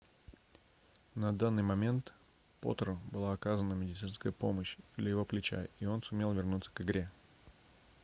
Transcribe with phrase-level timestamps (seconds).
[1.13, 2.11] на данный момент
[2.59, 7.11] потро была оказана медицинская помощь для его плеча и он сумел вернуться к игре